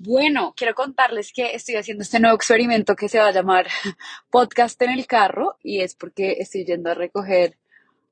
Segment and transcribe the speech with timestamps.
[0.00, 3.66] Bueno, quiero contarles que estoy haciendo este nuevo experimento que se va a llamar
[4.30, 7.58] podcast en el carro y es porque estoy yendo a recoger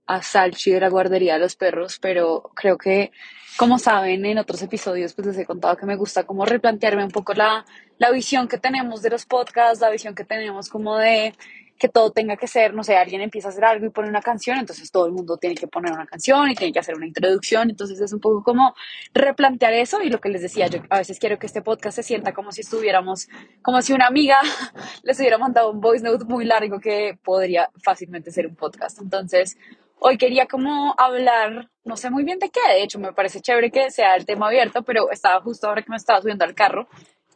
[0.04, 3.12] a Salchi de la guardería de los perros, pero creo que,
[3.56, 7.12] como saben, en otros episodios pues les he contado que me gusta como replantearme un
[7.12, 7.64] poco la,
[7.98, 11.34] la visión que tenemos de los podcasts, la visión que tenemos como de
[11.78, 14.22] que todo tenga que ser, no sé, alguien empieza a hacer algo y pone una
[14.22, 17.06] canción, entonces todo el mundo tiene que poner una canción y tiene que hacer una
[17.06, 18.74] introducción, entonces es un poco como
[19.12, 22.02] replantear eso y lo que les decía, yo a veces quiero que este podcast se
[22.02, 23.28] sienta como si estuviéramos,
[23.62, 24.38] como si una amiga
[25.02, 29.58] les hubiera mandado un voice note muy largo que podría fácilmente ser un podcast, entonces
[29.98, 33.70] hoy quería como hablar, no sé muy bien de qué, de hecho me parece chévere
[33.70, 36.88] que sea el tema abierto, pero estaba justo ahora que me estaba subiendo al carro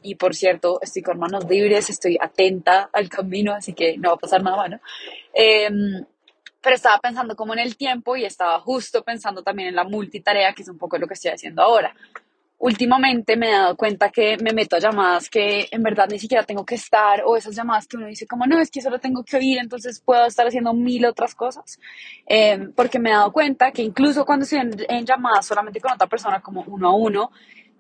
[0.03, 4.15] y por cierto, estoy con manos libres, estoy atenta al camino, así que no va
[4.15, 4.81] a pasar nada malo.
[5.35, 6.05] Em,
[6.61, 10.53] pero estaba pensando como en el tiempo y estaba justo pensando también en la multitarea,
[10.53, 11.95] que es un poco lo que estoy haciendo ahora.
[12.59, 16.45] Últimamente me he dado cuenta que me meto a llamadas que en verdad ni siquiera
[16.45, 19.25] tengo que estar, o esas llamadas que uno dice como, no, es que solo tengo
[19.25, 21.79] que oír, entonces puedo estar haciendo mil otras cosas.
[22.27, 25.93] Em, porque me he dado cuenta que incluso cuando estoy en, en llamadas solamente con
[25.93, 27.31] otra persona, como uno a uno,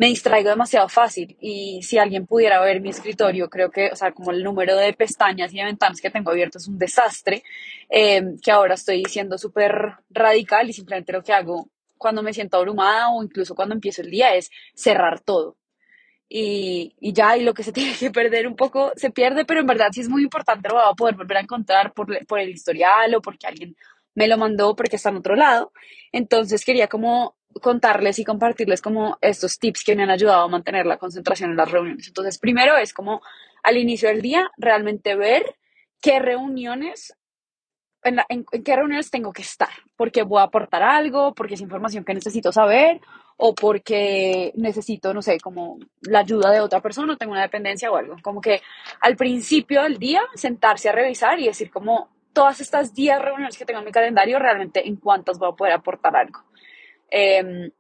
[0.00, 4.12] me distraigo demasiado fácil y si alguien pudiera ver mi escritorio, creo que, o sea,
[4.12, 7.42] como el número de pestañas y de ventanas que tengo abiertos es un desastre,
[7.90, 12.56] eh, que ahora estoy siendo súper radical y simplemente lo que hago cuando me siento
[12.56, 15.58] abrumada o incluso cuando empiezo el día es cerrar todo.
[16.30, 19.60] Y, y, ya, y lo que se tiene que perder un poco se pierde, pero
[19.60, 22.38] en verdad sí es muy importante, lo voy a poder volver a encontrar por, por
[22.38, 23.76] el historial o porque alguien
[24.14, 25.72] me lo mandó porque está en otro lado.
[26.10, 30.86] Entonces quería como contarles y compartirles como estos tips que me han ayudado a mantener
[30.86, 32.06] la concentración en las reuniones.
[32.06, 33.20] Entonces, primero es como
[33.62, 35.56] al inicio del día realmente ver
[36.00, 37.14] qué reuniones,
[38.02, 42.14] en, qué reuniones tengo que estar, porque voy a aportar algo, porque es información que
[42.14, 43.00] necesito saber
[43.36, 47.90] o porque necesito, no sé, como la ayuda de otra persona, o tengo una dependencia
[47.90, 48.16] o algo.
[48.22, 48.60] Como que
[49.00, 53.64] al principio del día sentarse a revisar y decir como todas estas 10 reuniones que
[53.64, 56.41] tengo en mi calendario, realmente en cuántas voy a poder aportar algo.
[57.10, 57.71] Em,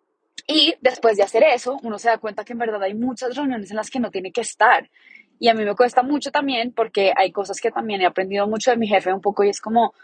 [0.46, 3.70] y después de hacer eso, uno se da cuenta que en verdad hay muchas reuniones
[3.70, 4.90] en las que no tiene que estar.
[5.38, 8.70] Y a mí me cuesta mucho también porque hay cosas que también he aprendido mucho
[8.70, 9.94] de mi jefe un poco y es como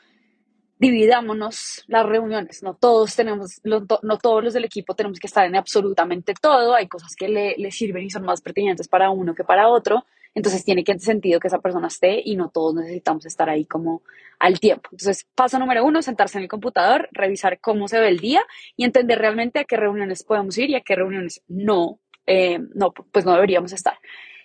[0.78, 2.62] dividámonos las reuniones.
[2.62, 6.75] No todos tenemos, no todos los del equipo tenemos que estar en absolutamente todo.
[6.75, 10.04] Hay cosas que le, le sirven y son más pertinentes para uno que para otro.
[10.36, 14.02] Entonces tiene que sentido que esa persona esté y no todos necesitamos estar ahí como
[14.38, 14.91] al tiempo.
[14.92, 18.42] Entonces, paso número uno, sentarse en el computador, revisar cómo se ve el día
[18.76, 22.92] y entender realmente a qué reuniones podemos ir y a qué reuniones no, eh, no
[22.92, 23.94] pues no deberíamos estar.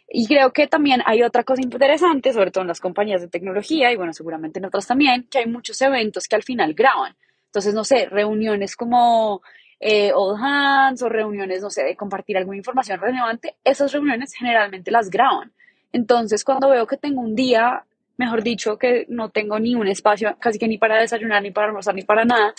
[0.07, 3.91] Y creo que también hay otra cosa interesante, sobre todo en las compañías de tecnología
[3.91, 7.18] y bueno, seguramente en otras también, que hay muchos eventos que al final graban.
[7.47, 9.41] Entonces, no sé, reuniones como
[9.81, 15.09] eh, Hands o reuniones, no sé, de compartir alguna información relevante, esas reuniones generalmente las
[15.09, 15.52] graban.
[15.94, 17.84] Entonces, cuando veo que tengo un día,
[18.18, 21.68] mejor dicho, que no tengo ni un espacio, casi que ni para desayunar, ni para
[21.68, 22.53] almorzar, ni para nada,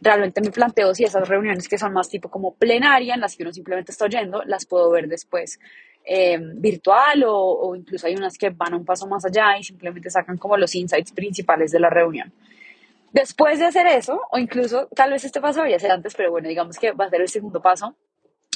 [0.00, 3.42] realmente me planteo si esas reuniones que son más tipo como plenaria, en las que
[3.42, 5.58] uno simplemente está oyendo, las puedo ver después
[6.04, 10.38] eh, virtual o, incluso hay unas que van un paso más allá y simplemente sacan
[10.38, 12.32] como los insights principales de la reunión.
[13.12, 16.30] Después de hacer eso, o incluso tal vez este paso vaya a ser antes, pero
[16.30, 17.94] bueno, digamos que va a ser el segundo paso,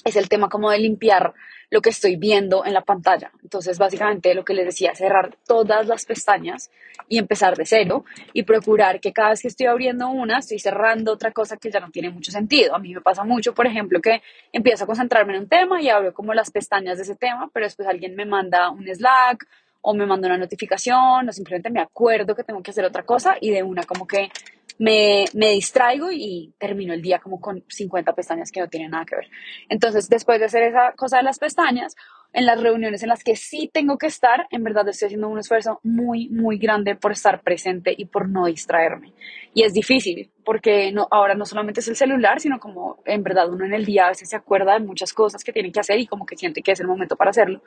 [0.05, 1.35] es el tema como de limpiar
[1.71, 3.33] lo que estoy viendo en la pantalla.
[3.43, 6.71] Entonces, básicamente lo que les decía, cerrar todas las pestañas
[7.09, 8.05] y empezar de cero
[8.35, 11.81] y procurar que cada vez que estoy abriendo una, estoy cerrando otra cosa que ya
[11.81, 12.75] no tiene mucho sentido.
[12.75, 15.89] A mí me pasa mucho, por ejemplo, que empiezo a concentrarme en un tema y
[15.89, 19.47] abro como las pestañas de ese tema, pero después alguien me manda un Slack
[19.81, 23.37] o me manda una notificación o simplemente me acuerdo que tengo que hacer otra cosa
[23.41, 24.31] y de una como que
[24.79, 29.05] me, me, distraigo y termino el día como con 50 pestañas que no tienen nada
[29.05, 29.31] que ver.
[29.69, 31.95] Entonces, después de hacer esa cosa de las pestañas,
[32.33, 35.39] en las reuniones en las que sí tengo que estar, en verdad estoy haciendo un
[35.39, 39.13] esfuerzo muy, muy grande por estar presente y por no distraerme.
[39.55, 43.51] Y es difícil, porque no, ahora no solamente es el celular, sino como en verdad
[43.51, 45.99] uno en el día a veces se acuerda de muchas cosas que tiene que hacer
[45.99, 47.63] y como que siente que es el momento para hacerlo.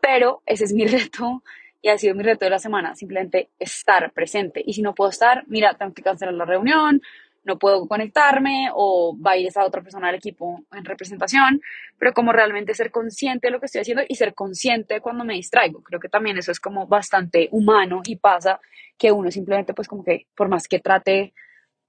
[0.00, 1.42] Pero ese es mi reto
[1.80, 4.62] y ha sido mi reto de la semana, simplemente estar presente.
[4.64, 7.00] Y si no puedo estar, mira, tengo que cancelar la reunión,
[7.44, 11.60] no puedo conectarme o va a ir esa otra persona al equipo en representación,
[11.98, 15.34] pero como realmente ser consciente de lo que estoy haciendo y ser consciente cuando me
[15.34, 15.82] distraigo.
[15.82, 18.60] Creo que también eso es como bastante humano y pasa
[18.98, 21.32] que uno simplemente pues como que por más que trate,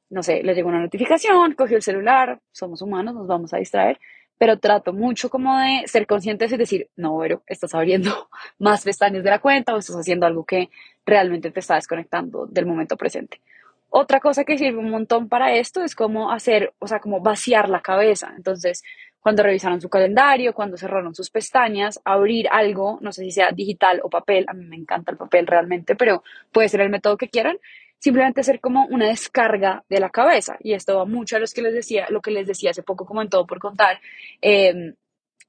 [0.10, 4.00] no sé, le llegó una notificación, cogió el celular, somos humanos, nos vamos a distraer,
[4.40, 9.24] pero trato mucho como de ser consciente y decir, no, pero estás abriendo más pestañas
[9.24, 10.70] de la cuenta o estás haciendo algo que
[11.06, 13.42] realmente te está desconectando del momento presente.
[13.90, 17.70] Otra cosa que sirve un montón para esto es como hacer, o sea, como vaciar
[17.70, 18.34] la cabeza.
[18.38, 18.84] Entonces,
[19.20, 24.00] cuando revisaron su calendario, cuando cerraron sus pestañas, abrir algo, no sé si sea digital
[24.04, 27.28] o papel, a mí me encanta el papel realmente, pero puede ser el método que
[27.28, 27.58] quieran,
[28.00, 30.58] simplemente hacer como una descarga de la cabeza.
[30.62, 33.06] Y esto va mucho a los que les decía, lo que les decía hace poco,
[33.06, 34.00] como en todo por contar,
[34.42, 34.94] eh,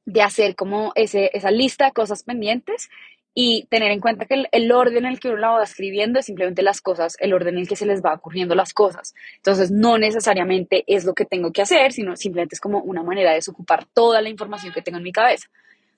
[0.04, 2.90] de hacer como ese, esa lista de cosas pendientes
[3.32, 6.26] y tener en cuenta que el, orden en el que uno la va escribiendo es
[6.26, 9.14] simplemente las cosas, el orden en el que se les va ocurriendo las cosas.
[9.36, 13.30] Entonces, no necesariamente es lo que tengo que hacer, sino simplemente es como una manera
[13.30, 15.48] de desocupar toda la información que tengo en mi cabeza.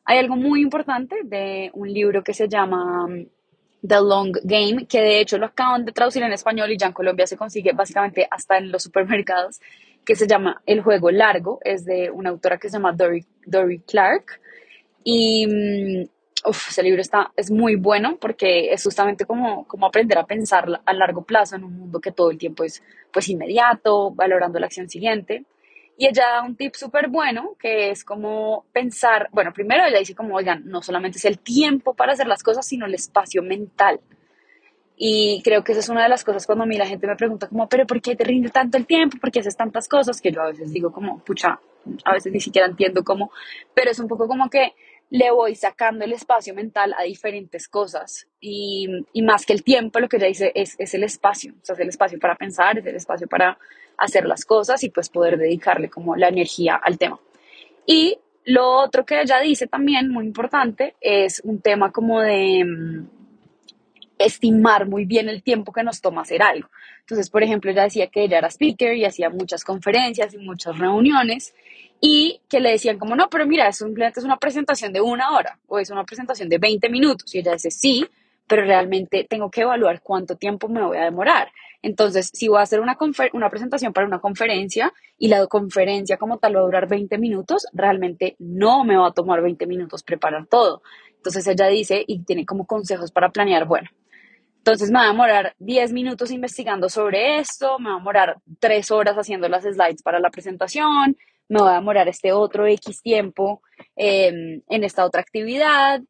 [0.05, 3.07] Hay algo muy importante de un libro que se llama
[3.87, 6.93] The Long Game, que de hecho lo acaban de traducir en español y ya en
[6.93, 9.61] Colombia se consigue básicamente hasta en los supermercados,
[10.05, 13.81] que se llama El Juego Largo, es de una autora que se llama Dory, Dory
[13.81, 14.41] Clark.
[15.05, 20.19] Y mm, uf, ese libro está, es muy bueno porque es justamente como, como aprender
[20.19, 22.83] a pensar a largo plazo en un mundo que todo el tiempo es
[23.13, 25.45] pues inmediato, valorando la acción siguiente.
[25.97, 30.15] Y ella da un tip súper bueno que es como pensar, bueno, primero ella dice
[30.15, 34.01] como, oigan, no solamente es el tiempo para hacer las cosas, sino el espacio mental.
[34.97, 37.17] Y creo que esa es una de las cosas cuando a mí la gente me
[37.17, 39.19] pregunta como, pero ¿por qué te rinde tanto el tiempo?
[39.21, 40.21] ¿Por qué haces tantas cosas?
[40.21, 41.59] Que yo a veces digo como, pucha,
[42.05, 43.31] a veces ni siquiera entiendo cómo,
[43.75, 44.75] pero es un poco como que
[45.13, 48.89] le voy sacando el espacio mental a diferentes cosas y,
[49.23, 51.81] más que el tiempo, lo que ella dice es, es, el espacio, o sea, es
[51.81, 53.59] el espacio para pensar, es el espacio para
[53.99, 57.21] hacer las cosas y pues poder dedicarle como la energía al tema.
[57.85, 63.07] Y lo otro que ella dice también, muy importante, es un tema como de mm,
[64.25, 66.69] estimar muy bien el tiempo que nos toma hacer algo.
[67.01, 70.79] Entonces, por ejemplo, ella decía que ella era speaker y hacía muchas conferencias y muchas
[70.79, 71.55] reuniones
[72.01, 75.59] y que le decían como, no, pero mira, simplemente es una presentación de una hora
[75.69, 77.35] o es una presentación de 20 minutos.
[77.35, 78.07] Y ella dice, sí,
[78.47, 81.49] pero realmente tengo que evaluar cuánto tiempo me voy a demorar.
[81.81, 82.97] Entonces, si voy a hacer una,
[83.33, 87.67] una presentación para una conferencia y la conferencia como tal va a durar 20 minutos,
[87.73, 90.83] realmente no me va a tomar 20 minutos preparar todo.
[91.17, 93.89] Entonces ella dice y tiene como consejos para planear, bueno,
[94.63, 98.93] entonces me va a demorar 10 minutos investigando sobre esto, me va a demorar 3
[98.93, 101.17] horas haciendo las slides para la presentación,
[101.49, 103.61] me voy a demorar este otro X tiempo
[103.97, 106.01] em, en esta otra actividad,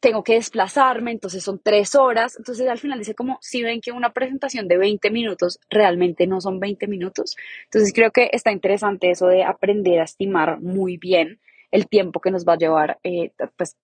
[0.00, 2.36] tengo que desplazarme, entonces son tres horas.
[2.36, 6.40] Entonces al final dice como si ven que una presentación de 20 minutos realmente no
[6.40, 7.36] son 20 minutos.
[7.66, 11.38] Entonces creo que está interesante eso de aprender a estimar muy bien
[11.70, 13.76] el tiempo que nos va a llevar eh, pues,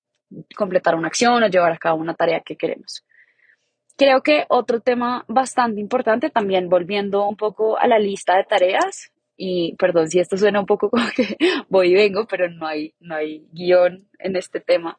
[0.57, 3.05] completar una acción o llevar a cabo una tarea que queremos.
[3.97, 9.13] Creo que otro tema bastante importante, también volviendo un poco a la lista de tareas,
[9.37, 11.37] y perdón si esto suena un poco como que
[11.69, 14.99] voy y vengo, pero no hay, no hay guion en este tema.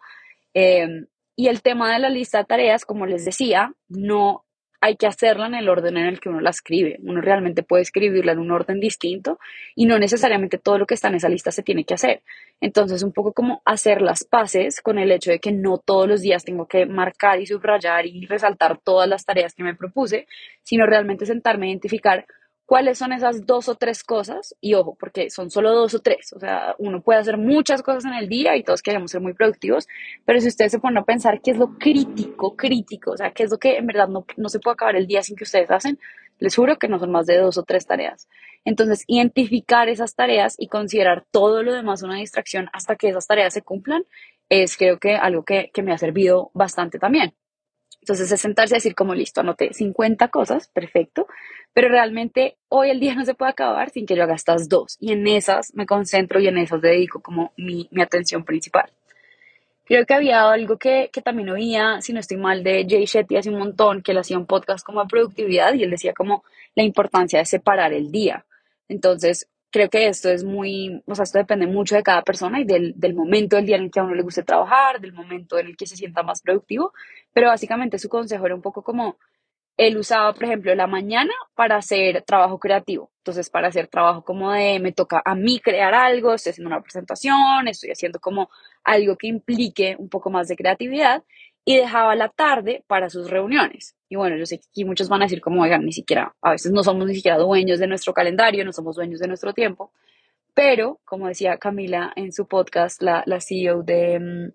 [0.53, 4.46] Em, y el tema de la lista de tareas, como les decía, no
[4.79, 6.97] hay que hacerla en el orden en el que uno la escribe.
[7.03, 9.39] Uno realmente puede escribirla en un orden distinto
[9.75, 12.21] y no necesariamente todo lo que está en esa lista se tiene que hacer.
[12.61, 16.21] Entonces, un poco como hacer las paces con el hecho de que no todos los
[16.21, 20.27] días tengo que marcar y subrayar y resaltar todas las tareas que me propuse,
[20.63, 22.25] sino realmente sentarme a identificar
[22.67, 26.33] cuáles son esas dos o tres cosas, y ojo, porque son solo dos o tres,
[26.33, 29.33] o sea, uno puede hacer muchas cosas en el día y todos queremos ser muy
[29.33, 29.87] productivos,
[30.25, 33.43] pero si ustedes se ponen a pensar qué es lo crítico, crítico, o sea, qué
[33.43, 35.71] es lo que en verdad no, no se puede acabar el día sin que ustedes
[35.71, 35.97] hacen,
[36.39, 38.27] les juro que no son más de dos o tres tareas.
[38.65, 43.53] Entonces, identificar esas tareas y considerar todo lo demás una distracción hasta que esas tareas
[43.53, 44.03] se cumplan
[44.49, 47.33] es creo que algo que, que me ha servido bastante también.
[48.07, 51.27] Entonces es sentarse a decir como listo, anoté 50 cosas, perfecto,
[51.73, 54.95] pero realmente hoy el día no se puede acabar sin que yo haga estas dos
[55.01, 58.89] y en esas me concentro y en esas dedico como mi, mi atención principal.
[59.83, 63.35] Creo que había algo que, que, también oía, si no estoy mal, de Jay Shetty
[63.35, 66.45] hace un montón, que él hacía un podcast como de productividad y él decía como
[66.75, 68.45] la importancia de separar el día.
[68.87, 72.65] Entonces, creo que esto es muy, o sea, esto depende mucho de cada persona y
[72.65, 75.57] del, del, momento del día en el que a uno le guste trabajar, del momento
[75.59, 76.93] en el que se sienta más productivo,
[77.33, 79.17] pero básicamente su consejo era un poco como,
[79.77, 84.51] él usaba, por ejemplo, la mañana para hacer trabajo creativo, entonces para hacer trabajo como
[84.51, 88.49] de, me toca a mí crear algo, estoy haciendo una presentación, estoy haciendo como
[88.83, 91.23] algo que implique un poco más de creatividad,
[91.67, 93.93] y dejaba la tarde para sus reuniones.
[94.07, 96.51] Y bueno, yo sé que aquí muchos van a decir como, oigan, ni siquiera, a
[96.51, 99.91] veces no somos ni siquiera dueños de nuestro calendario, no somos dueños de nuestro tiempo,
[100.53, 104.53] pero como decía Camila en su podcast, la, la CEO de, mm,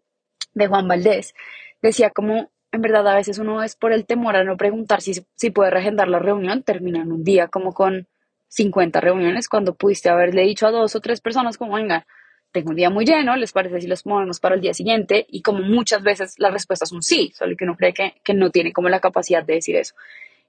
[0.55, 1.35] de Juan Valdés,
[1.83, 5.13] decía como, en verdad a veces uno es por el temor a no preguntar si,
[5.35, 8.09] si puede regendar la reunión, termina en un día como con
[8.49, 12.07] 50 reuniones cuando pudiste haberle dicho a dos o tres personas como, venga,
[12.53, 15.27] tengo un día muy lleno, ¿les parece si los ponemos para el día siguiente?
[15.31, 18.35] Y como muchas veces la respuesta es un sí, solo que uno cree que, que
[18.35, 19.95] no tiene como la capacidad de decir eso.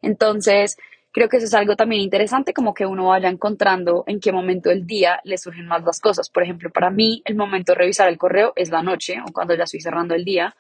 [0.02, 0.78] Entonces,
[1.14, 4.70] creo que eso es algo también interesante, como que uno vaya encontrando en qué momento
[4.70, 6.30] del día le surgen más las cosas.
[6.30, 9.56] Por ejemplo, para mí el momento de revisar el correo es la noche o cuando
[9.56, 10.56] ya estoy cerrando el día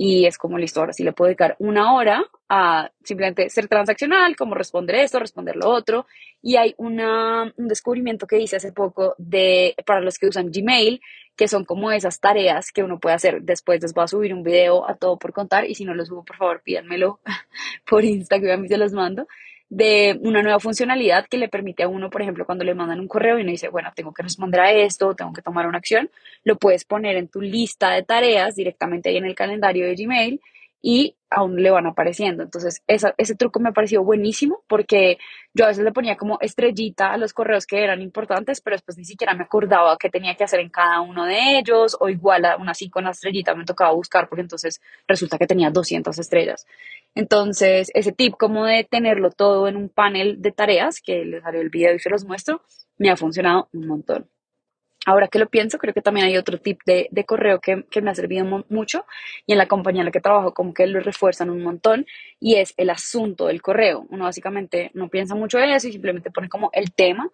[0.00, 4.36] y es como listo, ahora sí le puedo dedicar una hora a simplemente ser transaccional,
[4.36, 6.06] como responder esto, responder lo otro.
[6.40, 11.00] Y hay una, un descubrimiento que hice hace poco de, para los que usan Gmail,
[11.34, 13.42] que son como esas tareas que uno puede hacer.
[13.42, 16.06] Después les voy a subir un video a todo por contar y si no lo
[16.06, 17.18] subo, por favor, pídanmelo
[17.84, 19.26] por Instagram y se los mando
[19.70, 23.08] de una nueva funcionalidad que le permite a uno, por ejemplo, cuando le mandan un
[23.08, 26.10] correo y uno dice, bueno, tengo que responder a esto, tengo que tomar una acción,
[26.44, 30.40] lo puedes poner en tu lista de tareas directamente ahí en el calendario de Gmail
[30.80, 32.42] y aún le van apareciendo.
[32.42, 35.18] Entonces, ese truco me pareció buenísimo porque
[35.52, 38.96] yo a veces le ponía como estrellita a los correos que eran importantes, pero después
[38.96, 42.44] ni siquiera me acordaba qué tenía que hacer en cada uno de ellos, o igual
[42.44, 46.66] aún así con la estrellita me tocaba buscar porque entonces resulta que tenía 200 estrellas.
[47.14, 51.60] Entonces, ese tip como de tenerlo todo en un panel de tareas, que les haré
[51.60, 52.62] el video y se los muestro,
[52.96, 54.30] me ha funcionado un montón.
[55.08, 58.14] Ahora que lo pienso, creo que también hay otro tip de, correo que, me ha
[58.14, 59.06] servido mucho
[59.46, 62.04] y en la compañía en la que trabajo como que lo refuerzan un montón
[62.38, 64.04] y es el asunto del correo.
[64.10, 67.30] Uno básicamente no piensa mucho en eso y simplemente pone como el tema,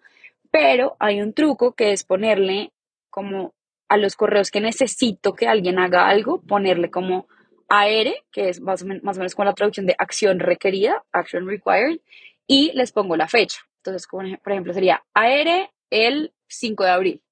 [0.51, 2.71] pero hay un truco que es ponerle
[3.09, 3.53] como
[3.89, 7.27] a los correos que necesito que alguien haga algo, ponerle como
[7.67, 11.03] AR, que es más o, menos, más o menos como la traducción de acción requerida,
[11.11, 11.99] action required,
[12.47, 13.59] y les pongo la fecha.
[13.83, 17.24] Entonces, por ejemplo, sería AR el 5 de abril.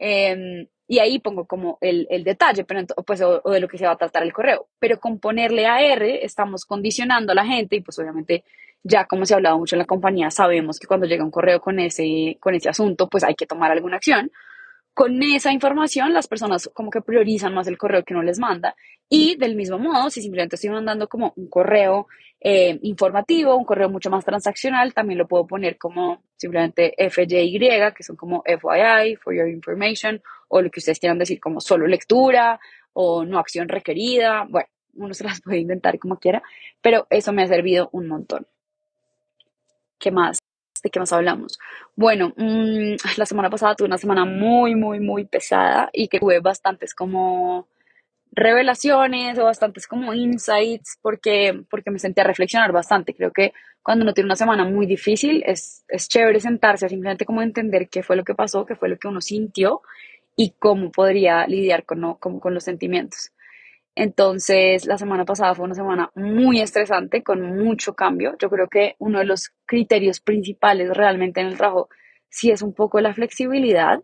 [0.00, 3.86] Em, y ahí pongo como el, el detalle, pero pues, o, de lo que se
[3.86, 4.66] va a tratar el correo.
[4.80, 8.42] Pero con ponerle AR estamos condicionando a la gente y pues obviamente
[8.82, 11.60] ya como se ha hablado mucho en la compañía, sabemos que cuando llega un correo
[11.60, 14.32] con ese, con ese asunto, pues hay que tomar alguna acción
[14.94, 18.74] con esa información las personas como que priorizan más el correo que uno les manda
[19.12, 22.06] y del mismo modo, si simplemente estoy mandando como un correo
[22.40, 27.58] eh, informativo, un correo mucho más transaccional, también lo puedo poner como simplemente FYI,
[27.94, 31.88] que son como FYI, for your information, o lo que ustedes quieran decir como solo
[31.88, 32.60] lectura
[32.92, 34.46] o no acción requerida.
[34.48, 36.42] Bueno, uno se las puede inventar como quiera,
[36.80, 38.46] pero eso me ha servido un montón.
[39.98, 40.38] ¿Qué más?
[40.82, 41.58] ¿De qué más hablamos?
[41.96, 46.40] Bueno, mm, la semana pasada tuve una semana muy, muy, muy pesada y que tuve
[46.40, 47.68] bastantes como
[48.32, 53.14] revelaciones o bastantes como insights porque, porque me sentí a reflexionar bastante.
[53.14, 57.24] Creo que cuando uno tiene una semana muy difícil es, es chévere sentarse a simplemente
[57.24, 59.82] como entender qué fue lo que pasó, qué fue lo que uno sintió
[60.36, 63.32] y cómo podría lidiar con, con los sentimientos.
[63.94, 68.36] Entonces, la semana pasada fue una semana muy estresante, con mucho cambio.
[68.40, 71.88] Yo creo que uno de los criterios principales realmente en el trabajo
[72.28, 74.00] sí es un poco la flexibilidad,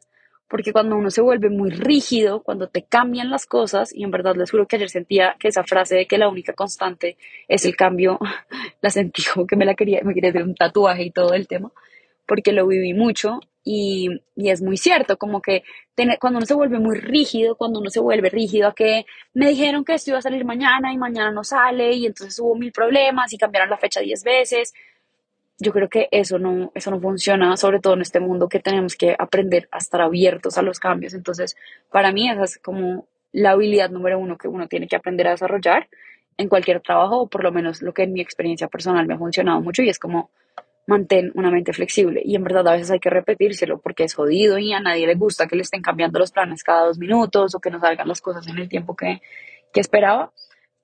[0.48, 4.36] porque cuando uno se vuelve muy rígido, cuando te cambian las cosas, y en verdad
[4.36, 7.16] les juro que ayer sentía que esa frase de que la única constante
[7.48, 8.18] es el cambio,
[8.80, 11.48] la sentí como que me la quería, me quería hacer un tatuaje y todo el
[11.48, 11.72] tema,
[12.26, 15.64] porque lo viví mucho y, es muy cierto, como que
[16.20, 19.84] cuando uno se vuelve muy rígido, cuando uno se vuelve rígido a que me dijeron
[19.84, 23.32] que esto iba a salir mañana y mañana no sale y entonces hubo mil problemas
[23.32, 24.72] y cambiaron la fecha diez veces,
[25.58, 28.94] yo creo que eso no, eso no funciona, sobre todo en este mundo que tenemos
[28.94, 31.12] que aprender a estar abiertos a los cambios.
[31.12, 31.56] Entonces,
[31.90, 35.32] para mí esa es como la habilidad número uno que uno tiene que aprender a
[35.32, 35.88] desarrollar
[36.36, 39.18] en cualquier trabajo, o por lo menos lo que en mi experiencia personal me ha
[39.18, 40.30] funcionado mucho y es como
[40.86, 42.22] mantén una mente flexible.
[42.24, 45.14] Y en verdad a veces hay que repetírselo porque es jodido y a nadie le
[45.14, 48.20] gusta que le estén cambiando los planes cada dos minutos o que no salgan las
[48.20, 49.20] cosas en el tiempo que,
[49.72, 50.32] que esperaba.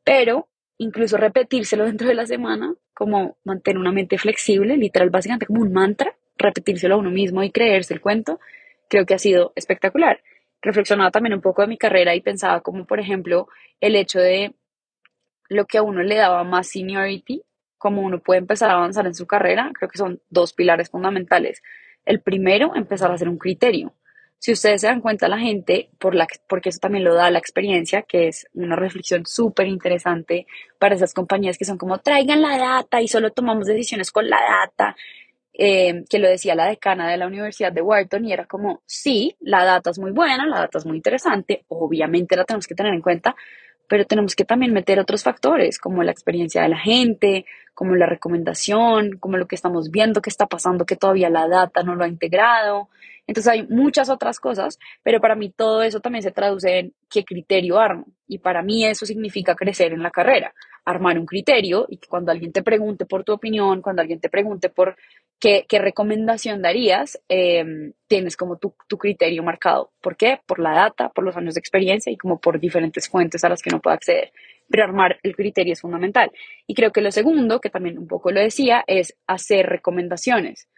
[0.05, 5.63] Pero incluso repetírselo dentro de la semana, como mantener una mente flexible, literal, básicamente como
[5.63, 8.41] un mantra, repetírselo a uno mismo y creerse el cuento,
[8.89, 10.21] creo que ha sido espectacular.
[10.61, 13.49] Reflexionaba también un poco de mi carrera y pensaba como, por ejemplo,
[13.81, 14.55] el hecho de
[15.49, 17.43] lo que a uno le daba más seniority
[17.83, 21.63] cómo uno puede empezar a avanzar en su carrera, creo que son dos pilares fundamentales.
[22.05, 23.93] El primero, empezar a hacer un criterio.
[24.39, 27.41] Si ustedes se dan cuenta, la gente, por la, porque eso también lo da la
[27.41, 30.47] experiencia, que es una reflexión súper interesante
[30.79, 34.41] para esas compañías que son como traigan la data y solo tomamos decisiones con la
[34.41, 34.95] data,
[35.53, 39.37] eh, que lo decía la decana de la Universidad de Wharton y era como, sí,
[39.41, 42.95] la data es muy buena, la data es muy interesante, obviamente la tenemos que tener
[42.95, 43.35] en cuenta,
[43.93, 47.45] pero tenemos que también meter otros factores, como la experiencia de la gente,
[47.75, 51.83] como la recomendación, como lo que estamos viendo que está pasando, que todavía la data
[51.83, 52.89] no lo ha integrado.
[53.27, 57.23] Entonces hay muchas otras cosas, pero para mí todo eso también se traduce en qué
[57.23, 58.07] criterio armo.
[58.27, 60.55] Y para mí eso significa crecer en la carrera,
[60.87, 64.31] armar un criterio y que cuando alguien te pregunte por tu opinión, cuando alguien te
[64.31, 64.97] pregunte por
[65.43, 69.91] qué, qué recomendación darías, em, tienes como tu, tu criterio marcado.
[70.01, 70.39] ¿Por qué?
[70.47, 73.61] Por la data, por los años de experiencia y como por diferentes fuentes a las
[73.61, 74.33] que uno puede acceder.
[74.71, 76.31] pero armar el criterio es fundamental.
[76.67, 80.69] Y creo que lo segundo, que también un poco lo decía, es hacer recomendaciones.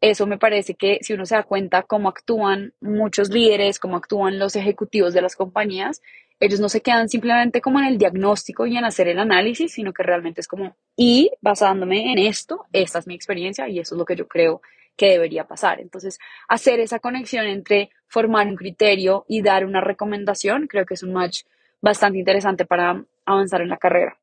[0.00, 4.38] Eso me parece que si uno se da cuenta cómo actúan muchos líderes, cómo actúan
[4.38, 6.00] los ejecutivos de las compañías,
[6.40, 9.92] ellos no se quedan simplemente como en el diagnóstico y en hacer el análisis, sino
[9.92, 13.98] que realmente es como, y basándome en esto, esta es mi experiencia y eso es
[13.98, 14.62] lo que yo creo
[14.96, 15.80] que debería pasar.
[15.80, 16.18] Entonces,
[16.48, 21.12] hacer esa conexión entre formar un criterio y dar una recomendación, creo que es un
[21.12, 21.42] match
[21.82, 24.18] bastante interesante para avanzar en la carrera.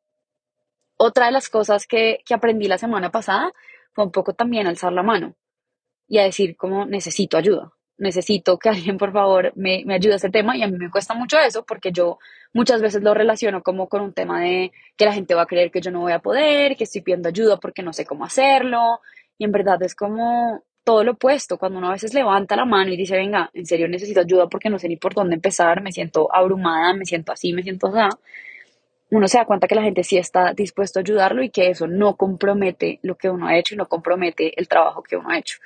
[0.97, 3.53] Otra de las cosas que, que aprendí la semana pasada
[3.93, 5.35] fue un poco también alzar la mano
[6.07, 10.17] y a decir como necesito ayuda necesito que alguien por favor me, me ayude a
[10.17, 12.19] ese tema y a mí me cuesta mucho eso porque yo
[12.53, 15.71] muchas veces lo relaciono como con un tema de que la gente va a creer
[15.71, 19.01] que yo no voy a poder, que estoy pidiendo ayuda porque no sé cómo hacerlo
[19.37, 22.93] y en verdad es como todo lo opuesto, cuando uno a veces levanta la mano
[22.93, 25.91] y dice, venga, en serio necesito ayuda porque no sé ni por dónde empezar, me
[25.91, 28.17] siento abrumada, me siento así, me siento así,
[29.09, 31.87] uno se da cuenta que la gente sí está dispuesto a ayudarlo y que eso
[31.87, 35.37] no compromete lo que uno ha hecho y no compromete el trabajo que uno ha
[35.37, 35.57] hecho.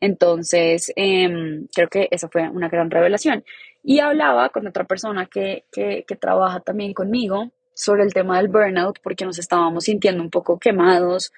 [0.00, 3.44] Entonces, em, creo que esa fue una gran revelación.
[3.82, 8.98] Y hablaba con otra persona que, que, trabaja también conmigo sobre el tema del burnout,
[9.02, 11.32] porque nos estábamos sintiendo un poco quemados.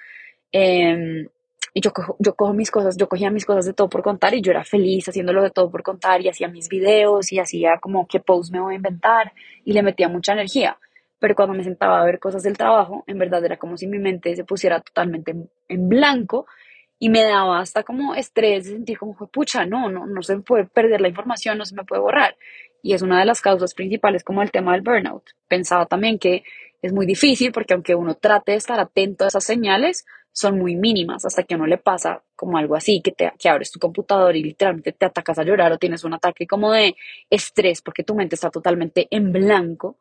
[0.53, 1.29] Eh,
[1.75, 4.35] y yo cojo, yo cojo mis cosas, yo cogía mis cosas de todo por contar
[4.35, 7.79] y yo era feliz haciéndolo de todo por contar y hacía mis videos y hacía
[7.79, 9.33] como qué post me voy a inventar
[9.65, 10.79] y le metía mucha energía.
[11.21, 13.99] Pero cuando me sentaba a ver cosas del trabajo, en verdad era como si mi
[13.99, 15.35] mente se pusiera totalmente
[15.69, 16.47] en blanco
[16.99, 21.01] y me daba hasta como estrés sentir como, pucha, no, no, no se puede perder
[21.01, 22.37] la información, no se me puede borrar.
[22.83, 25.25] Y es una de las causas principales como el tema del burnout.
[25.47, 26.45] Pensaba también que
[26.83, 30.77] es muy difícil porque aunque uno trate de estar atento a esas señales, son muy
[30.77, 33.81] mínimas hasta que a uno le pasa como algo así, que, te, que abres tu
[33.81, 36.95] computador y literalmente te atacas a llorar o tienes un ataque como de
[37.29, 39.97] estrés porque tu mente está totalmente en blanco,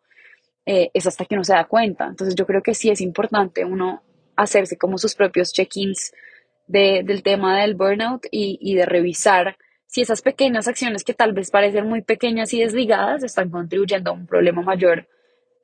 [0.66, 2.06] eh, es hasta que uno se da cuenta.
[2.06, 4.04] Entonces yo creo que sí es importante uno
[4.36, 6.13] hacerse como sus propios check-ins
[6.68, 9.58] del tema del burnout y, y de revisar
[9.88, 14.14] si esas pequeñas acciones que tal vez parecen muy pequeñas y desligadas están contribuyendo a
[14.14, 15.08] un problema mayor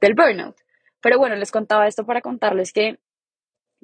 [0.02, 0.56] del burnout.
[1.02, 3.00] Pero bueno, les contaba esto para contarles que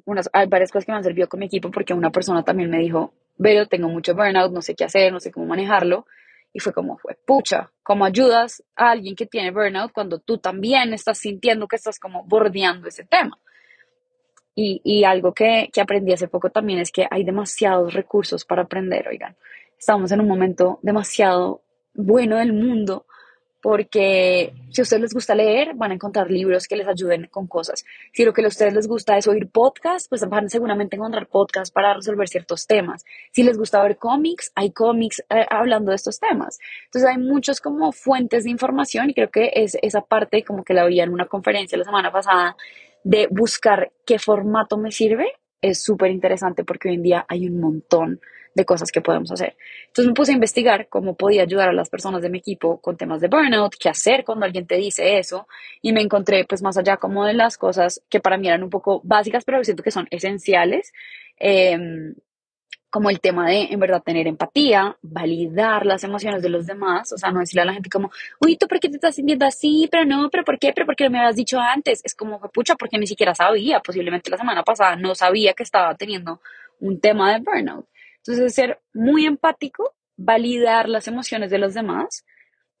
[0.06, 2.70] unas, hay varias cosas que me han servido con mi equipo porque una persona también
[2.70, 6.06] me dijo, pero tengo mucho burnout, no sé qué hacer, no sé cómo manejarlo.
[6.52, 10.92] Y fue como, fue, pucha, ¿cómo ayudas a alguien que tiene burnout cuando tú también
[10.92, 13.38] estás sintiendo que estás como bordeando ese tema?
[14.62, 19.08] Y, algo que, que aprendí hace poco también es que hay demasiados recursos para aprender,
[19.08, 19.34] oigan.
[19.78, 21.62] Estamos en un momento demasiado
[21.94, 23.06] bueno del mundo
[23.62, 27.46] porque si a ustedes les gusta leer, van a encontrar libros que les ayuden con
[27.46, 27.84] cosas.
[28.12, 31.26] Si lo que a ustedes les gusta es oír podcasts, pues van a seguramente encontrar
[31.26, 33.04] podcasts para resolver ciertos temas.
[33.32, 36.58] Si les gusta ver cómics, hay cómics eh, hablando de estos temas.
[36.86, 40.74] Entonces hay muchos como fuentes de información y creo que es esa parte como que
[40.74, 42.56] la oía en una conferencia la semana pasada
[43.04, 45.32] de buscar qué formato me sirve
[45.62, 48.20] es súper interesante porque hoy en día hay un montón
[48.54, 49.56] de cosas que podemos hacer.
[49.86, 52.96] Entonces me puse a investigar cómo podía ayudar a las personas de mi equipo con
[52.96, 55.46] temas de burnout, qué hacer cuando alguien te dice eso
[55.82, 58.70] y me encontré pues más allá como de las cosas que para mí eran un
[58.70, 60.92] poco básicas pero siento que son esenciales.
[61.38, 61.78] Eh,
[62.90, 67.16] como el tema de, en verdad, tener empatía, validar las emociones de los demás, o
[67.16, 69.88] sea, no decirle a la gente como, uy, ¿tú por qué te estás sintiendo así?
[69.90, 70.72] Pero no, pero ¿por qué?
[70.74, 72.00] Pero ¿por qué no me habías dicho antes?
[72.04, 75.94] Es como, pucha, porque ni siquiera sabía, posiblemente la semana pasada no sabía que estaba
[75.94, 76.40] teniendo
[76.80, 77.86] un tema de burnout.
[78.18, 82.24] Entonces, ser muy empático, validar las emociones de los demás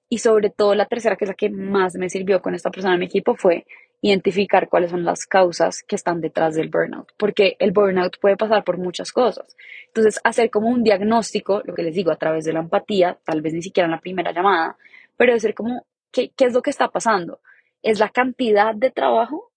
[0.08, 2.94] y sobre todo la tercera, que es la que más me sirvió con esta persona
[2.94, 3.64] en mi equipo, fue
[4.02, 8.64] identificar cuáles son las causas que están detrás del burnout, porque el burnout puede pasar
[8.64, 9.56] por muchas cosas.
[9.88, 13.42] Entonces, hacer como un diagnóstico, lo que les digo, a través de la empatía, tal
[13.42, 14.76] vez ni siquiera en la primera llamada,
[15.16, 17.40] pero ser como, ¿qué, qué es lo que está pasando?
[17.82, 19.50] ¿Es la cantidad de trabajo?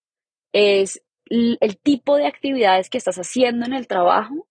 [0.51, 4.47] ¿Es el tipo de actividades que estás haciendo en el trabajo?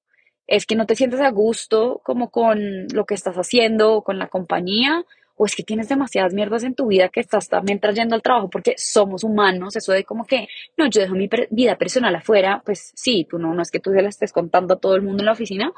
[0.47, 4.19] ¿Es que no te sientes a gusto como con lo que estás haciendo o con
[4.19, 5.05] la compañía?
[5.43, 8.49] O es que tienes demasiadas mierdas en tu vida que estás también trayendo al trabajo
[8.49, 12.93] porque somos humanos, eso de como que, no, yo dejo mi vida personal afuera, pues
[12.95, 15.23] sí, tú no, no es que tú se la estés contando a todo el mundo
[15.23, 15.73] en la oficina,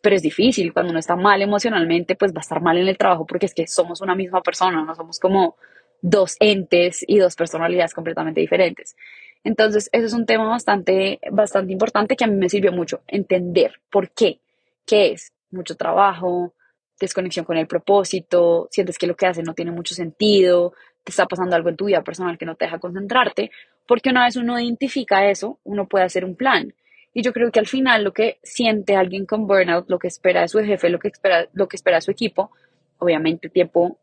[0.00, 2.96] pero es difícil, cuando uno está mal emocionalmente, pues va a estar mal en el
[2.96, 5.56] trabajo porque es que somos una misma persona, no somos como
[6.00, 8.94] dos entes y dos personalidades completamente diferentes.
[9.42, 13.80] Entonces, eso es un tema bastante, bastante importante que a mí me sirvió mucho, entender
[13.90, 14.38] por qué,
[14.86, 16.54] qué es mucho trabajo,
[16.98, 20.72] desconexión con el propósito, sientes que lo que haces no tiene mucho sentido,
[21.04, 23.50] te está pasando algo en tu vida personal que no te deja concentrarte,
[23.86, 26.74] porque una vez uno identifica eso, uno puede hacer un plan.
[27.14, 30.42] Y yo creo que al final lo que siente alguien con burnout, lo que espera
[30.42, 32.50] de su jefe, lo que espera, lo que espera de su equipo,
[32.98, 33.98] obviamente tiempo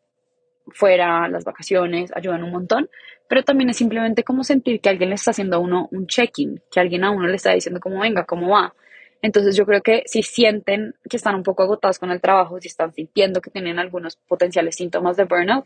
[0.69, 2.89] fuera, las vacaciones ayudan un montón,
[3.27, 6.62] pero también es simplemente como sentir que alguien le está haciendo a uno un check-in,
[6.71, 8.73] que alguien a uno le está diciendo como venga, cómo va.
[9.26, 12.68] Entonces yo creo que si sienten que están un poco agotados con el trabajo, si
[12.68, 15.66] están sintiendo que tienen algunos potenciales síntomas de burnout,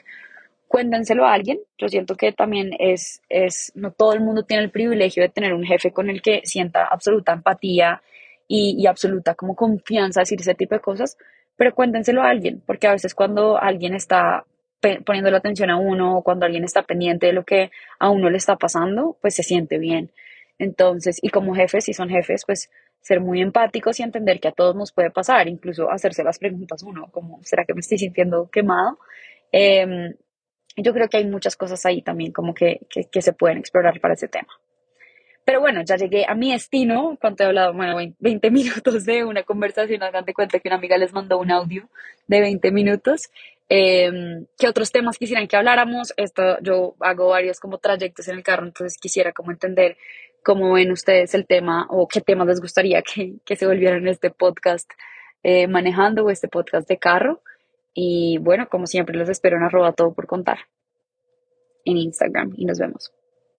[0.70, 1.60] cuéntenselo a alguien.
[1.78, 5.54] Yo siento que también es, es, no todo el mundo tiene el privilegio de tener
[5.54, 8.02] un jefe con el que sienta absoluta empatía
[8.48, 11.18] y, y absoluta como confianza decir ese tipo de cosas,
[11.58, 14.46] pero cuéntenselo a alguien, porque a veces cuando alguien está
[15.06, 18.30] poniendo la atención a uno o cuando alguien está pendiente de lo que a uno
[18.30, 20.12] le está pasando, pues se siente bien.
[20.60, 22.70] Entonces, y como jefes, si son jefes, pues
[23.02, 26.84] ser muy empáticos y entender que a todos nos puede pasar, incluso hacerse las preguntas
[26.84, 29.00] uno, como, ¿será que me estoy sintiendo quemado?
[29.52, 30.14] Eh,
[30.82, 34.14] yo creo que hay muchas cosas ahí también como que, que, se pueden explorar para
[34.14, 34.50] ese tema.
[35.46, 39.44] Pero bueno, ya llegué a mi destino, cuando he hablado, bueno, 20 minutos de una
[39.44, 41.90] conversación, hagan de cuenta que una amiga les mandó un audio
[42.28, 43.30] de 20 minutos.
[43.68, 44.12] Eh,
[44.58, 46.14] ¿Qué otros temas quisieran que habláramos?
[46.18, 49.98] Esto, yo hago varios como trayectos en el carro, entonces quisiera como entender
[50.44, 54.32] cómo ven ustedes el tema o qué temas les gustaría que, que se volvieran este
[54.32, 54.90] podcast
[55.44, 57.42] eh, manejando o este podcast de carro.
[57.94, 60.60] Y bueno, como siempre, los espero en arroba todo por contar
[61.86, 63.12] en Instagram y nos vemos.